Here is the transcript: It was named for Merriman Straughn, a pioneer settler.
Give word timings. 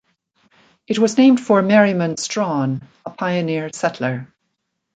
It 0.87 0.97
was 0.97 1.19
named 1.19 1.39
for 1.39 1.61
Merriman 1.61 2.15
Straughn, 2.15 2.81
a 3.05 3.11
pioneer 3.11 3.69
settler. 3.71 4.33